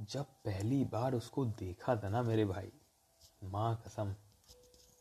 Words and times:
जब 0.00 0.24
पहली 0.24 0.84
बार 0.84 1.14
उसको 1.14 1.44
देखा 1.44 1.96
था 1.96 2.08
ना 2.08 2.22
मेरे 2.22 2.44
भाई, 2.44 2.72
माँ 3.44 3.82
कसम, 3.86 4.12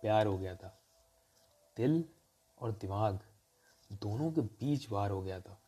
प्यार 0.01 0.27
हो 0.27 0.37
गया 0.37 0.55
था। 0.55 0.81
दिल 1.77 2.05
और 2.61 2.71
दिमाग 2.71 3.19
दोनों 3.93 4.31
के 4.31 4.41
बीच 4.41 4.91
वार 4.91 5.11
हो 5.11 5.21
गया 5.21 5.39
था। 5.39 5.61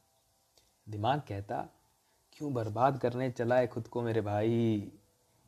दिमाग 0.89 1.19
कहता, 1.19 1.69
क्यों 2.33 2.53
बर्बाद 2.53 2.97
करने 2.97 3.31
चला 3.31 3.57
है 3.57 3.67
खुद 3.67 3.87
को 3.87 4.01
मेरे 4.01 4.21
भाई? 4.21 4.91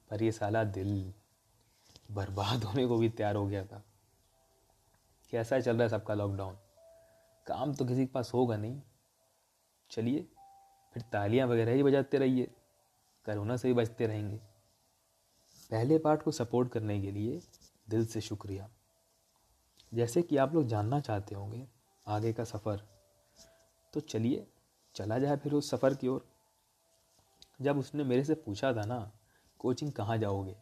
पर 0.09 0.23
ये 0.23 0.31
साला 0.31 0.63
दिल 0.63 1.13
बर्बाद 2.11 2.63
होने 2.63 2.87
को 2.87 2.97
भी 2.97 3.09
तैयार 3.09 3.35
हो 3.35 3.47
गया 3.47 3.65
था। 3.65 3.83
कैसा 5.29 5.59
चल 5.59 5.73
रहा 5.73 5.83
है 5.83 5.89
सबका 5.89 6.13
लॉकडाउन 6.13 6.57
काम 7.47 7.73
तो 7.73 7.85
किसी 7.85 8.05
के 8.05 8.11
पास 8.11 8.33
होगा 8.33 8.57
नहीं। 8.57 8.81
चलिए, 9.91 10.27
फिर 10.93 11.03
तालियाँ 11.03 11.47
वगैरह 11.47 11.71
ही 11.71 11.83
बजाते 11.83 12.17
रहिए। 12.17 12.55
करोना 13.25 13.57
से 13.57 13.67
भी 13.67 13.73
बचते 13.73 14.07
रहेंगे। 14.07 14.37
पहले 15.69 15.97
पार्ट 15.97 16.21
को 16.21 16.31
सपोर्ट 16.31 16.71
करने 16.71 16.99
के 17.01 17.11
लिए 17.11 17.41
दिल 17.87 18.05
से 18.05 18.21
शुक्रिया। 18.21 18.69
जैसे 19.91 20.21
कि 20.21 20.37
आप 20.37 20.53
लोग 20.53 20.67
जानना 20.67 20.99
चाहते 20.99 21.35
होंगे 21.35 21.65
आगे 22.07 22.33
का 22.33 22.43
सफ़र 22.43 22.81
तो 23.93 23.99
चलिए, 23.99 24.45
चला 24.95 25.19
जाए 25.19 25.37
फिर 25.37 25.53
उस 25.53 25.69
सफ़र 25.69 25.93
की 25.93 26.07
ओर। 26.07 26.25
जब 27.59 27.77
उसने 27.77 28.03
मेरे 28.03 28.23
से 28.23 28.33
पूछा 28.35 28.71
था 28.73 28.85
ना, 28.85 29.11
कोचिंग 29.59 29.91
कहाँ 29.91 30.17
जाओगे? 30.17 30.55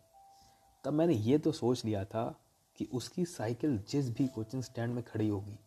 तब 0.83 0.93
मैंने 0.93 1.13
ये 1.13 1.37
तो 1.37 1.51
सोच 1.51 1.83
लिया 1.85 2.03
था 2.05 2.23
कि 2.79 2.87
उसकी 2.93 3.25
साइकिल 3.25 3.77
जिस 3.89 4.09
भी 4.09 4.27
कोचिंग 4.27 4.63
स्टैंड 4.63 4.93
में 4.93 5.03
खड़ी 5.03 5.27
होगी, 5.27 5.57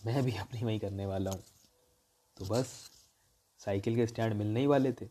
मैं 0.00 0.22
भी 0.24 0.36
अपनी 0.36 0.64
वहीं 0.64 0.78
करने 0.80 1.06
वाला 1.06 1.30
हूँ। 1.30 1.42
तो 2.36 2.44
बस, 2.46 2.72
साइकिल 3.60 3.96
के 3.96 4.06
स्टैंड 4.06 4.34
मिलने 4.34 4.60
ही 4.60 4.66
वाले 4.66 4.92
थे। 4.92 5.08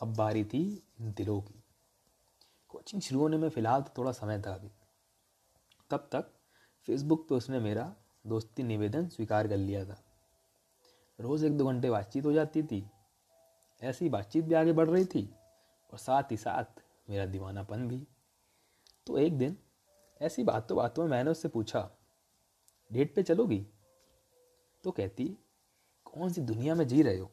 अब 0.00 0.14
बारी 0.16 0.44
थी 0.44 0.62
इन 1.00 1.12
दिलों 1.12 1.40
की। 1.40 1.62
कोचिंग 2.68 3.02
शुरू 3.02 3.20
होने 3.20 3.36
में 3.36 3.48
फ़िलहाल 3.48 3.82
तो 3.82 3.92
थोड़ा 3.98 4.12
समय 4.12 4.40
था 4.40 4.54
अभी। 4.54 4.70
तब 5.90 6.08
तक 6.12 6.30
फेसबुक 6.86 7.28
पे 7.28 7.34
उसने 7.34 7.60
मेरा 7.60 7.94
दोस्ती 8.26 8.62
निवेदन 8.62 9.08
स्वीकार 9.08 9.48
कर 9.48 9.56
लिया 9.56 9.84
था। 9.84 10.02
रोज़ 11.20 11.46
एक 11.46 11.56
दो 11.58 11.66
घंटे 11.66 11.90
बातचीत 11.90 12.24
हो 12.24 12.32
जाती 12.32 12.62
थी। 12.62 12.90
ऐसी 13.82 14.08
बातचीत 14.08 14.44
भी 14.44 14.54
आगे 14.54 14.72
बढ़ 14.72 14.88
रही 14.88 15.04
थी 15.04 15.24
और 15.92 15.98
साथ 15.98 16.22
ही 16.30 16.36
साथ 16.36 16.82
मेरा 17.10 17.26
दीवानापन 17.26 17.88
भी। 17.88 18.06
तो 19.06 19.18
एक 19.18 19.38
दिन 19.38 19.56
ऐसी 20.20 20.44
बातों 20.44 20.76
बातों 20.76 21.02
में 21.02 21.10
मैंने 21.10 21.30
उससे 21.30 21.48
पूछा, 21.48 21.90
डेट 22.92 23.14
पे 23.14 23.22
चलोगी? 23.22 23.66
तो 24.84 24.90
कहती, 24.90 25.38
कौन 26.04 26.32
सी 26.32 26.40
दुनिया 26.40 26.74
में 26.74 26.86
जी 26.88 27.02
रहे 27.02 27.18
हो? 27.18 27.30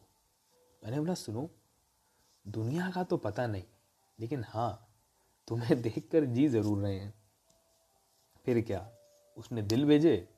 मैंने 0.84 1.00
बोला, 1.00 1.14
सुनो 1.14 1.50
दुनिया 2.48 2.92
का 2.92 3.04
तो 3.04 3.18
पता 3.18 3.48
नहीं, 3.48 3.64
लेकिन 4.20 4.44
हाँ 4.48 4.88
तुम्हें 5.48 5.82
देख 5.82 6.10
जी 6.16 6.48
ज़रूर 6.48 6.80
रहे 6.80 7.00
हैं। 7.00 7.14
फिर 8.46 8.62
क्या, 8.62 8.90
उसने 9.38 9.62
दिल 9.62 9.86
भेजे 9.86 10.30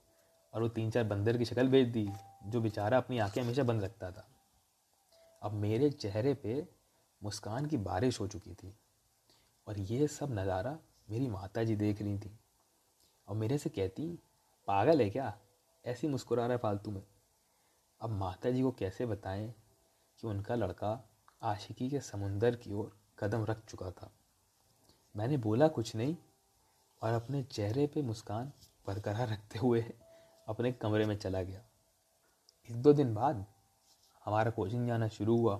और 0.53 0.61
वो 0.61 0.67
तीन 0.67 0.91
चार 0.91 1.03
बंदर 1.03 1.37
की 1.37 1.45
शक्ल 1.45 1.67
भेज 1.67 1.87
दी, 1.87 2.09
जो 2.45 2.61
बेचारा 2.61 2.97
अपनी 2.97 3.19
आँखें 3.19 3.41
हमेशा 3.41 3.63
बंद 3.63 3.83
रखता 3.83 4.11
था। 4.11 4.27
अब 5.41 5.51
मेरे 5.51 5.89
चेहरे 5.89 6.33
पे 6.33 6.67
मुस्कान 7.23 7.65
की 7.65 7.77
बारिश 7.77 8.19
हो 8.19 8.27
चुकी 8.27 8.53
थी 8.53 8.77
और 9.67 9.79
ये 9.79 10.07
सब 10.07 10.39
नज़ारा 10.39 10.79
मेरी 11.09 11.27
माता 11.27 11.63
जी 11.63 11.75
देख 11.75 12.01
रही 12.01 12.19
थी। 12.19 12.39
और 13.27 13.35
मेरे 13.35 13.57
से 13.57 13.69
कहती, 13.69 14.19
पागल 14.67 15.01
है 15.01 15.09
क्या? 15.09 15.39
ऐसी 15.85 16.07
मुस्कुरा 16.07 16.43
रहा 16.43 16.51
है 16.51 16.57
फालतू 16.57 16.91
में। 16.91 17.03
अब 18.01 18.09
माता 18.09 18.51
जी 18.51 18.61
को 18.61 18.71
कैसे 18.71 19.05
बताएँ 19.05 19.53
कि 20.19 20.27
उनका 20.27 20.55
लड़का 20.55 21.09
आशिकी 21.41 21.89
के 21.89 21.99
समुंदर 21.99 22.55
की 22.55 22.73
ओर 22.73 22.91
कदम 23.19 23.43
रख 23.45 23.65
चुका 23.65 23.91
था। 23.91 24.11
मैंने 25.15 25.37
बोला, 25.37 25.67
कुछ 25.67 25.95
नहीं। 25.95 26.15
और 27.01 27.13
अपने 27.13 27.43
चेहरे 27.43 27.85
पे 27.87 28.01
मुस्कान 28.01 28.51
बरकरार 28.87 29.27
रखते 29.27 29.59
हुए 29.59 29.81
अपने 30.47 30.71
कमरे 30.71 31.05
में 31.05 31.17
चला 31.17 31.41
गया। 31.41 31.61
एक 32.69 32.81
दो 32.81 32.93
दिन 32.93 33.13
बाद 33.13 33.45
हमारा 34.25 34.51
कोचिंग 34.51 34.87
जाना 34.87 35.07
शुरू 35.07 35.37
हुआ। 35.37 35.55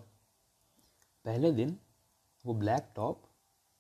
पहले 1.25 1.51
दिन 1.51 1.77
वो 2.45 2.53
ब्लैक 2.53 2.91
टॉप 2.95 3.23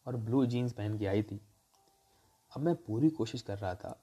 और 0.05 0.15
ब्लू 0.15 0.45
जीन्स 0.45 0.73
पहन 0.73 0.97
के 0.99 1.05
आई 1.05 1.23
थी। 1.23 1.41
अब 2.51 2.61
मैं 2.61 2.75
पूरी 2.75 3.09
कोशिश 3.09 3.41
कर 3.41 3.57
रहा 3.57 3.73
था 3.75 3.99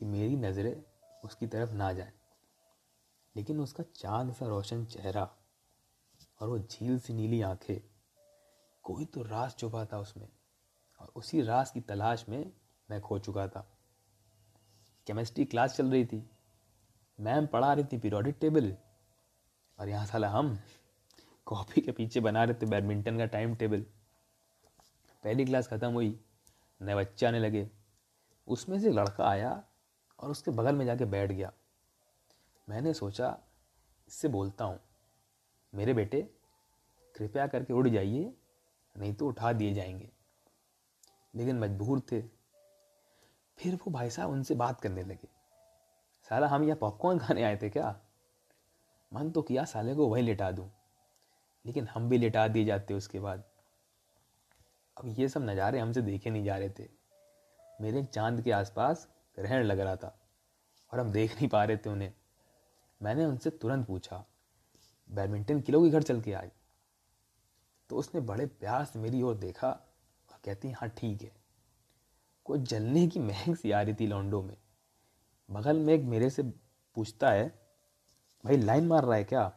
कि 0.00 0.04
मेरी 0.04 0.36
नज़रें 0.36 0.82
उसकी 1.24 1.46
तरफ़ 1.46 1.72
ना 1.72 1.92
जाएँ, 1.92 2.12
लेकिन 3.36 3.60
उसका 3.60 3.84
चाँद 3.94 4.32
सा 4.32 4.46
रोशन 4.46 4.84
चेहरा 4.84 5.28
और 6.40 6.48
वो 6.48 6.58
झील 6.58 6.98
सी 6.98 7.12
नीली 7.12 7.40
आँखें। 7.42 7.78
कोई 8.82 9.04
तो 9.04 9.22
रास 9.22 9.56
छुपा 9.56 9.84
था 9.84 9.98
उसमें 9.98 10.28
और 11.00 11.12
उसी 11.16 11.42
रास 11.42 11.70
की 11.70 11.80
तलाश 11.80 12.24
में 12.28 12.52
मैं 12.90 13.00
खो 13.00 13.18
चुका 13.18 13.48
था। 13.48 13.66
केमिस्ट्री 15.06 15.44
क्लास 15.44 15.76
चल 15.76 15.90
रही 15.90 16.04
थी। 16.04 16.30
मैम 17.20 17.46
पढ़ा 17.46 17.72
रही 17.72 17.84
थी 17.84 17.98
पीरियोडिक 17.98 18.36
टेबल। 18.40 18.76
और 19.78 19.88
यहाँ 19.88 20.06
साला 20.06 20.28
हम 20.28 20.58
कॉपी 21.46 21.80
के 21.80 21.92
पीछे 21.92 22.20
बना 22.20 22.44
रहे 22.44 22.54
थे 22.54 22.66
बैडमिंटन 22.66 23.18
का 23.18 23.26
टाइम 23.26 23.54
टेबल। 23.54 23.80
पहली 25.24 25.44
क्लास 25.44 25.68
ख़त्म 25.68 25.92
हुई, 25.92 26.20
नए 26.80 26.94
बच्चे 26.94 27.26
आने 27.26 27.38
लगे। 27.38 27.70
उसमें 28.48 28.80
से 28.80 28.90
लड़का 28.90 29.28
आया 29.28 29.64
और 30.18 30.30
उसके 30.30 30.50
बगल 30.50 30.74
में 30.74 30.84
जाके 30.86 31.04
बैठ 31.04 31.32
गया। 31.32 31.52
मैंने 32.68 32.94
सोचा, 32.94 33.38
इससे 34.08 34.28
बोलता 34.28 34.64
हूँ। 34.64 34.80
मेरे 35.76 35.94
बेटे, 35.94 36.20
कृपया 37.14 37.46
करके 37.46 37.72
उड़ 37.72 37.88
जाइए, 37.88 38.32
नहीं 38.96 39.14
तो 39.14 39.26
उठा 39.26 39.52
दिए 39.52 39.72
जाएँगे। 39.74 40.10
लेकिन 41.34 41.58
मजबूर 41.58 42.00
थे। 42.02 42.20
फिर 43.58 43.74
वो 43.74 43.90
भाई 43.90 44.10
साहब 44.10 44.30
उनसे 44.30 44.54
बात 44.54 44.80
करने 44.80 45.02
लगे। 45.02 45.28
साला, 46.28 46.46
हम 46.46 46.64
यहाँ 46.64 46.76
पॉपकॉर्न 46.76 47.18
खाने 47.18 47.42
आए 47.42 47.56
थे 47.56 47.70
क्या? 47.70 48.00
मन 49.12 49.30
तो 49.30 49.42
किया 49.42 49.64
साले 49.64 49.94
को 49.94 50.06
वहीं 50.08 50.22
लेटा 50.24 50.50
दूँ, 50.50 50.70
लेकिन 51.64 51.86
हम 51.86 52.08
भी 52.08 52.18
लेटा 52.18 52.46
दिए 52.48 52.64
जाते 52.64 52.94
उसके 52.94 53.20
बाद। 53.20 53.44
अब 54.96 55.14
ये 55.18 55.28
सब 55.28 55.42
नज़ारे 55.42 55.78
हमसे 55.78 56.02
देखे 56.02 56.30
नहीं 56.30 56.44
जा 56.44 56.56
रहे 56.56 56.70
थे। 56.70 56.88
मेरे 57.80 58.02
चाँद 58.04 58.40
के 58.42 58.52
आसपास 58.52 59.08
ग्रहण 59.38 59.64
लग 59.64 59.80
रहा 59.80 59.96
था, 59.96 60.16
और 60.92 61.00
हम 61.00 61.12
देख 61.12 61.34
नहीं 61.34 61.48
पा 61.48 61.64
रहे 61.64 61.76
थे 61.76 61.90
उन्हें। 61.90 62.12
मैंने 63.00 63.24
उनसे 63.24 63.50
तुरंत 63.50 63.86
पूछा 63.86 64.24
बैडमिंटन 65.10 65.60
की 65.60 65.90
घर 65.90 66.02
चल 66.02 66.20
के 66.20 66.32
आई। 66.32 66.48
तो 67.90 67.96
उसने 67.96 68.20
बड़े 68.20 68.46
प्यार 68.46 68.84
से 68.84 68.98
मेरी 68.98 69.22
ओर 69.22 69.34
देखा 69.34 69.68
और 70.32 70.38
कहती 70.44 70.70
हाँ 70.70 70.88
ठीक 70.88 71.22
है। 71.22 71.32
कोई 72.44 72.58
जलने 72.58 73.06
की 73.06 73.20
महक 73.20 73.56
सी 73.56 73.70
आ 73.70 73.82
रही 73.82 73.94
थी 73.94 74.06
लॉन्डो 74.06 74.42
में। 74.42 74.56
बगल 75.50 75.76
में 75.76 75.94
एक 75.94 76.02
मेरे 76.02 76.30
से 76.30 76.42
पूछता 76.94 77.30
है, 77.30 77.58
भाई, 78.44 78.56
लाइन 78.56 78.86
मार 78.86 79.04
रहा 79.04 79.14
है 79.14 79.24
क्या? 79.24 79.52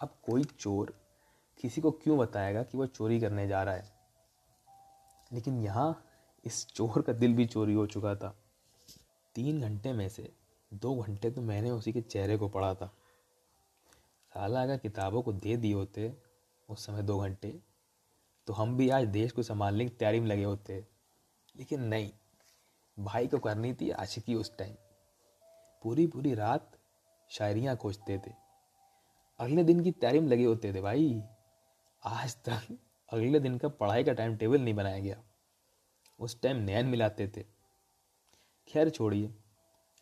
अब 0.00 0.18
कोई 0.22 0.44
चोर 0.44 0.94
किसी 1.60 1.80
को 1.80 1.90
क्यों 1.90 2.18
बताएगा 2.18 2.62
कि 2.62 2.78
वो 2.78 2.86
चोरी 2.86 3.20
करने 3.20 3.48
जा 3.48 3.62
रहा 3.62 3.74
है? 3.74 3.92
लेकिन 5.32 5.62
यहाँ 5.62 6.04
इस 6.44 6.66
चोर 6.66 7.02
का 7.02 7.12
दिल 7.12 7.34
भी 7.34 7.46
चोरी 7.46 7.74
हो 7.74 7.86
चुका 7.86 8.14
था। 8.14 8.36
तीन 9.34 9.60
घंटे 9.60 9.92
में 9.92 10.08
से 10.08 10.32
दो 10.74 11.02
घंटे 11.02 11.30
तो 11.30 11.42
मैंने 11.42 11.70
उसी 11.70 11.92
के 11.92 12.00
चेहरे 12.00 12.36
को 12.36 12.48
पढ़ा 12.48 12.74
था। 12.74 12.96
साला 14.36 14.62
अगर 14.62 14.76
किताबों 14.76 15.22
को 15.22 15.32
दे 15.32 15.56
दिए 15.56 15.72
होते 15.72 16.12
उस 16.68 16.86
समय 16.86 17.02
दो 17.02 17.18
घंटे 17.18 17.60
तो 18.46 18.52
हम 18.52 18.76
भी 18.76 18.90
आज 18.90 19.06
देश 19.06 19.32
को 19.32 19.42
संभालने 19.42 19.84
की 19.84 19.90
तैयारी 19.90 20.20
में 20.20 20.28
लगे 20.28 20.44
होते। 20.44 20.86
लेकिन 21.56 21.80
नहीं, 21.80 22.10
भाई 22.98 23.26
को 23.26 23.38
करनी 23.38 23.74
थी 23.74 23.90
आशिकी 23.90 24.34
उस 24.34 24.56
टाइम। 24.58 24.74
पूरी 25.82 26.06
पूरी 26.06 26.34
रात 26.34 26.78
शायरियाँ 27.30 27.76
खोजते 27.76 28.18
थे। 28.18 28.32
अगले 29.38 29.64
दिन 29.64 29.80
की 29.80 29.90
तैयारी 29.90 30.20
में 30.20 30.28
लगे 30.28 30.44
होते 30.44 30.74
थे, 30.74 30.80
भाई, 30.80 31.22
आज 32.04 32.36
तक 32.36 32.78
अगले 33.12 33.40
दिन 33.40 33.58
का 33.58 33.68
पढ़ाई 33.68 34.04
का 34.04 34.12
टाइम 34.12 34.36
टेबल 34.36 34.60
नहीं 34.60 34.74
बनाया 34.74 34.98
गया। 34.98 35.22
उस 36.20 36.40
टाइम 36.42 36.56
नैन 36.56 36.86
मिलाते 36.86 37.28
थे। 37.28 37.46
खैर 38.68 38.90
छोड़िए, 38.90 39.34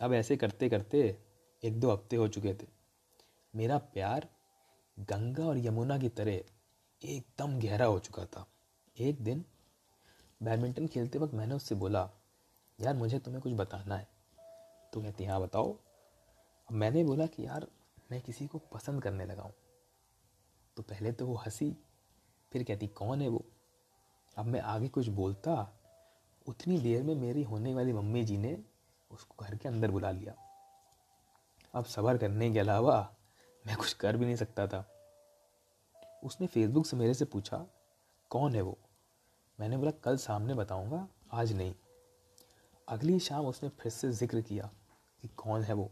अब 0.00 0.12
ऐसे 0.12 0.36
करते 0.36 0.68
करते 0.68 1.18
एक 1.64 1.80
दो 1.80 1.90
हफ़्ते 1.90 2.16
हो 2.16 2.28
चुके 2.28 2.54
थे। 2.54 2.73
मेरा 3.56 3.78
प्यार 3.78 4.28
गंगा 4.98 5.44
और 5.44 5.58
यमुना 5.58 5.98
की 5.98 6.08
तरह 6.08 6.32
एकदम 7.04 7.60
गहरा 7.60 7.86
हो 7.86 7.98
चुका 7.98 8.26
था। 8.26 8.46
एक 9.00 9.20
दिन 9.20 9.44
बैडमिंटन 10.42 10.86
खेलते 10.86 11.18
वक्त 11.18 11.34
मैंने 11.34 11.54
उससे 11.54 11.74
बोला, 11.74 12.10
यार, 12.80 12.94
मुझे 12.94 13.18
तुम्हें 13.18 13.42
कुछ 13.42 13.52
बताना 13.52 13.96
है। 13.96 14.08
तो 14.92 15.02
कहती 15.02 15.24
हाँ 15.24 15.40
बताओ। 15.40 15.72
अब 16.68 16.72
मैंने 16.72 17.04
बोला 17.04 17.26
कि, 17.26 17.46
यार, 17.46 17.66
मैं 18.10 18.20
किसी 18.20 18.46
को 18.46 18.58
पसंद 18.58 19.02
करने 19.02 19.24
लगा 19.24 19.42
हूँ। 19.42 19.54
तो 20.76 20.82
पहले 20.82 21.12
तो 21.12 21.26
वो 21.26 21.34
हँसी, 21.34 21.76
फिर 22.52 22.64
कहती, 22.64 22.86
कौन 22.86 23.22
है 23.22 23.28
वो? 23.28 23.44
अब 24.36 24.44
मैं 24.44 24.60
आगे 24.60 24.88
कुछ 24.88 25.08
बोलता, 25.08 25.80
उतनी 26.48 26.78
देर 26.78 27.02
में 27.02 27.14
मेरी 27.14 27.42
होने 27.42 27.74
वाली 27.74 27.92
मम्मी 27.92 28.24
जी 28.24 28.36
ने 28.36 28.64
उसको 29.10 29.44
घर 29.44 29.56
के 29.56 29.68
अंदर 29.68 29.90
बुला 29.90 30.10
लिया। 30.10 30.34
अब 31.74 31.84
सबर 31.84 32.18
करने 32.18 32.52
के 32.52 32.58
अलावा 32.58 33.16
मैं 33.64 33.76
कुछ 33.76 33.92
कर 33.92 34.16
भी 34.16 34.24
नहीं 34.24 34.36
सकता 34.36 34.66
था। 34.66 34.84
उसने 36.24 36.46
फेसबुक 36.46 36.86
से 36.86 36.96
मेरे 36.96 37.14
से 37.14 37.24
पूछा, 37.24 37.66
कौन 38.30 38.54
है 38.54 38.62
वो? 38.62 38.76
मैंने 39.58 39.76
बोला, 39.76 39.90
कल 39.90 40.16
सामने 40.16 40.54
बताऊँगा, 40.54 41.06
आज 41.32 41.52
नहीं। 41.52 41.74
अगली 42.88 43.18
शाम 43.20 43.46
उसने 43.46 43.68
फिर 43.68 43.92
से 43.92 44.10
ज़िक्र 44.12 44.40
किया 44.40 44.70
कि 45.22 45.28
कौन 45.36 45.62
है 45.62 45.74
वो। 45.74 45.90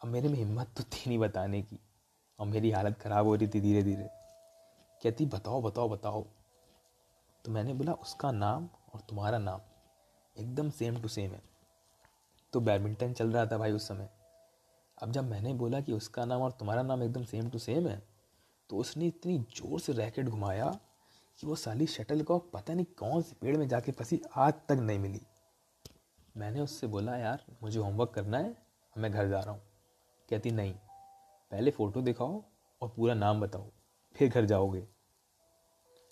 अब 0.00 0.08
मेरे 0.08 0.28
में 0.28 0.36
हिम्मत 0.38 0.74
तो 0.76 0.84
थी 0.84 1.02
नहीं 1.06 1.18
बताने 1.18 1.62
की 1.62 1.78
और 2.38 2.46
मेरी 2.46 2.70
हालत 2.70 2.98
ख़राब 2.98 3.26
हो 3.26 3.34
रही 3.34 3.48
थी 3.48 3.60
धीरे 3.60 3.82
धीरे 3.82 4.08
कहती, 5.00 5.26
बताओ 5.26 5.62
बताओ 5.62 5.88
बताओ। 5.88 6.22
तो 7.44 7.50
मैंने 7.50 7.74
बोला, 7.74 7.92
उसका 7.92 8.30
नाम 8.32 8.68
और 8.94 9.00
तुम्हारा 9.00 9.38
नाम 9.38 9.60
एकदम 10.36 10.70
सेम 10.70 11.00
टू 11.02 11.08
सेम 11.08 11.32
है। 11.32 11.42
तो 12.52 12.60
बैडमिंटन 12.60 13.12
चल 13.12 13.32
रहा 13.32 13.46
था 13.46 13.58
भाई 13.58 13.72
उस 13.72 13.88
समय। 13.88 14.08
अब 14.98 15.12
जब 15.12 15.30
मैंने 15.30 15.52
बोला 15.54 15.80
कि 15.80 15.92
उसका 15.92 16.24
नाम 16.24 16.42
और 16.42 16.52
तुम्हारा 16.52 16.82
नाम 16.82 17.02
एकदम 17.02 17.24
सेम 17.24 17.48
टू 17.50 17.58
सेम 17.58 17.88
है 17.88 18.02
तो 18.70 18.76
उसने 18.76 19.06
इतनी 19.06 19.38
ज़ोर 19.56 19.80
से 19.80 19.92
रैकेट 19.92 20.28
घुमाया 20.28 20.70
कि 21.38 21.46
वो 21.46 21.54
साली 21.54 21.86
शटल 21.86 22.22
को 22.22 22.38
पता 22.38 22.74
नहीं 22.74 22.86
कौन 22.98 23.22
से 23.22 23.36
पेड़ 23.40 23.56
में 23.56 23.66
जाके 23.68 23.92
फंसी 23.92 24.20
आज 24.36 24.54
तक 24.68 24.78
नहीं 24.80 24.98
मिली। 24.98 25.20
मैंने 26.36 26.60
उससे 26.60 26.86
बोला, 26.86 27.16
यार, 27.16 27.44
मुझे 27.62 27.78
होमवर्क 27.78 28.10
करना 28.10 28.38
है, 28.38 28.56
मैं 28.96 29.10
घर 29.12 29.28
जा 29.28 29.40
रहा 29.40 29.50
हूँ। 29.50 29.60
कहती, 30.28 30.50
नहीं, 30.50 30.72
पहले 31.52 31.70
फ़ोटो 31.70 32.02
दिखाओ 32.02 32.42
और 32.82 32.88
पूरा 32.88 33.14
नाम 33.14 33.40
बताओ, 33.40 33.70
फिर 34.16 34.28
घर 34.28 34.44
जाओगे। 34.44 34.86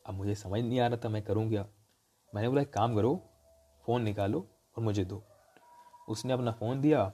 अब 0.05 0.15
मुझे 0.15 0.35
समझ 0.35 0.61
नहीं 0.61 0.81
आ 0.81 0.87
रहा 0.87 0.99
था 1.05 1.09
मैं 1.09 1.23
करूँ 1.23 1.49
क्या। 1.49 1.67
मैंने 2.33 2.49
बोला, 2.49 2.63
एक 2.63 2.73
काम 2.73 2.95
करो 2.95 3.15
फ़ोन 3.85 4.03
निकालो 4.03 4.47
और 4.77 4.85
मुझे 4.85 5.05
दो। 5.05 5.23
उसने 6.09 6.33
अपना 6.33 6.53
फ़ोन 6.53 6.81
दिया 6.81 7.13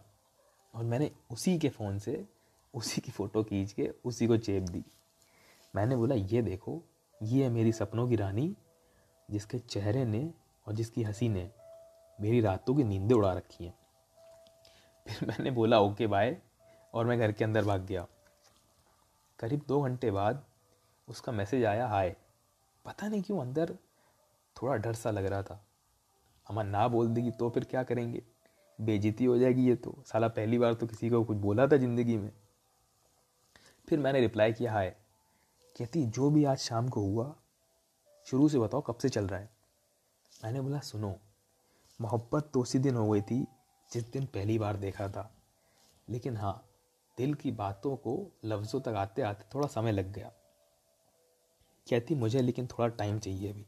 और 0.75 0.85
मैंने 0.85 1.11
उसी 1.31 1.59
के 1.59 1.69
फ़ोन 1.69 1.99
से, 1.99 2.29
उसी 2.75 3.01
की 3.01 3.13
फ़ोटो 3.13 3.43
खींच 3.43 3.73
के, 3.73 3.91
उसी 4.05 4.27
को 4.27 4.37
चेप 4.37 4.63
दी। 4.63 4.85
मैंने 5.77 5.97
बोला, 5.97 6.15
ये 6.15 6.43
देखो, 6.43 6.83
ये 7.23 7.45
है 7.45 7.51
मेरी 7.51 7.73
सपनों 7.73 8.09
की 8.09 8.17
रानी, 8.17 8.57
जिसके 9.31 9.59
चेहरे 9.59 10.05
ने 10.05 10.35
और 10.67 10.75
जिसकी 10.75 11.03
हँसी 11.03 11.29
ने 11.29 11.51
मेरी 12.21 12.41
रातों 12.41 12.75
की 12.75 12.85
नींदें 12.85 13.15
उड़ा 13.15 13.33
रखी 13.33 13.65
हैं। 13.65 13.75
फिर 15.09 15.29
मैंने 15.29 15.51
बोला, 15.51 15.81
ओके, 15.81 16.07
बाय। 16.07 16.39
और 16.95 17.07
मैं 17.07 17.19
घर 17.19 17.33
के 17.33 17.45
अंदर 17.45 17.65
भाग 17.65 17.83
गया। 17.83 18.07
करीब 19.39 19.63
दो 19.69 19.83
घंटे 19.83 20.11
बाद 20.11 20.45
उसका 21.09 21.33
मैसेज 21.33 21.65
आया, 21.65 21.89
हाय। 21.89 22.17
पता 22.85 23.09
नहीं 23.09 23.23
क्यों 23.23 23.41
अंदर 23.41 23.79
थोड़ा 24.63 24.77
डर 24.77 24.95
सा 24.95 25.11
लग 25.11 25.27
रहा 25.27 25.43
था। 25.43 25.67
अमन 26.51 26.67
ना 26.67 26.89
बोल 26.89 27.09
देगी 27.09 27.31
तो 27.31 27.51
फिर 27.51 27.65
क्या 27.65 27.83
करेंगे? 27.83 28.23
बेजती 28.81 29.25
हो 29.25 29.38
जाएगी 29.38 29.67
ये 29.69 29.75
तो। 29.75 30.03
साला 30.06 30.29
पहली 30.29 30.59
बार 30.59 30.75
तो 30.75 30.87
किसी 30.87 31.11
को 31.11 31.25
कुछ 31.25 31.37
बोला 31.37 31.67
था 31.67 31.77
ज़िंदगी 31.77 32.17
में। 32.17 32.32
फिर 33.88 33.99
मैंने 33.99 34.21
रिप्लाई 34.21 34.53
किया, 34.53 34.73
हाय, 34.73 34.97
कहती, 35.77 36.06
जो 36.06 36.31
भी 36.31 36.44
आज 36.44 36.59
शाम 36.59 36.88
को 36.88 37.00
हुआ, 37.00 37.35
शुरू 38.27 38.49
से 38.49 38.59
बताओ 38.59 38.81
कब 38.81 38.97
से 38.97 39.09
चल 39.09 39.27
रहा 39.27 39.41
है? 39.41 39.50
मैंने 40.44 40.61
बोला, 40.61 40.79
सुनो, 40.79 41.17
मोहब्बत 42.00 42.50
तो 42.55 42.61
उसी 42.61 42.79
दिन 42.79 42.97
हो 42.97 43.11
गई 43.11 43.21
थी 43.21 43.47
जिस 43.93 44.12
दिन 44.12 44.27
पहली 44.27 44.59
बार 44.59 44.77
देखा 44.77 45.09
था। 45.09 45.31
लेकिन 46.09 46.37
हाँ 46.37 46.71
दिल 47.19 47.35
की 47.35 47.50
बातों 47.50 47.97
को 47.97 48.31
लफ्ज़ों 48.44 48.81
तक 48.81 48.88
आते 48.88 49.23
आते 49.23 49.44
थोड़ा 49.55 49.67
समय 49.67 49.93
लग 49.93 50.12
गया। 50.12 50.33
कहती, 51.87 52.15
मुझे 52.15 52.41
लेकिन 52.41 52.67
थोड़ा 52.67 52.88
टाइम 52.88 53.19
चाहिए 53.19 53.50
अभी। 53.50 53.67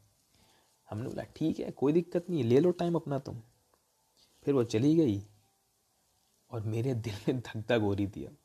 हमने 0.90 1.08
बोला, 1.08 1.22
ठीक 1.36 1.60
है, 1.60 1.70
कोई 1.70 1.92
दिक्कत 1.92 2.30
नहीं 2.30 2.44
ले 2.44 2.60
लो 2.60 2.70
टाइम 2.70 2.94
अपना 2.94 3.18
तुम। 3.18 3.42
फिर 4.44 4.54
वो 4.54 4.64
चली 4.64 4.94
गई 4.96 5.26
और 6.50 6.60
मेरे 6.60 6.94
दिल 6.94 7.14
में 7.28 7.40
धक 7.40 7.56
धक 7.56 7.80
हो 7.80 7.94
रही 7.94 8.08
थी 8.08 8.24
अब। 8.24 8.36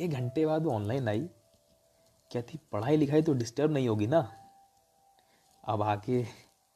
एक 0.00 0.10
घंटे 0.10 0.46
बाद 0.46 0.64
वो 0.64 0.70
ऑनलाइन 0.70 1.08
आई। 1.08 1.28
क्या 2.30 2.42
थी, 2.42 2.58
पढ़ाई 2.72 2.96
लिखाई 2.96 3.22
तो 3.22 3.32
डिस्टर्ब 3.32 3.72
नहीं 3.72 3.88
होगी 3.88 4.06
ना? 4.06 4.32
अब 5.64 5.82
आके 5.82 6.26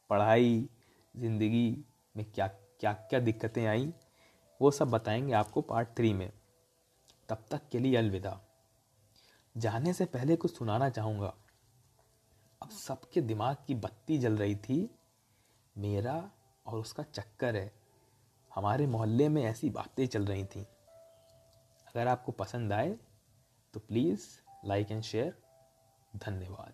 पढ़ाई, 0.09 0.69
ज़िंदगी 1.15 1.85
में 2.17 2.31
क्या 2.31 2.47
क्या 2.47 2.93
क्या 2.93 3.19
दिक्कतें 3.19 3.65
आई, 3.67 3.93
वो 4.61 4.71
सब 4.71 4.89
बताएँगे 4.89 5.33
आपको 5.33 5.61
पार्ट 5.61 5.89
थ्री 5.89 6.13
में। 6.13 6.31
तब 7.29 7.45
तक 7.51 7.61
के 7.71 7.79
लिए 7.79 7.95
अलविदा। 7.95 8.41
जाने 9.57 9.93
से 9.93 10.05
पहले 10.05 10.35
कुछ 10.35 10.57
सुनाना 10.57 10.89
चाहूँगा। 10.89 11.33
अब 12.61 12.69
सबके 12.69 13.21
दिमाग 13.21 13.57
की 13.67 13.75
बत्ती 13.75 14.17
जल 14.17 14.37
रही 14.37 14.55
थी। 14.55 14.89
मेरा 15.77 16.31
और 16.65 16.79
उसका 16.79 17.03
चक्कर 17.03 17.55
है। 17.55 17.78
हमारे 18.55 18.87
मोहल्ले 18.87 19.29
में 19.29 19.43
ऐसी 19.43 19.69
बातें 19.69 20.05
चल 20.07 20.25
रही 20.25 20.45
थी। 20.45 20.61
अगर 21.87 22.07
आपको 22.07 22.31
पसंद 22.31 22.73
आए 22.73 22.97
तो 23.73 23.79
प्लीज़ 23.79 24.27
लाइक 24.65 24.91
एंड 24.91 25.01
शेयर 25.01 25.33
धन्यवाद। 26.15 26.73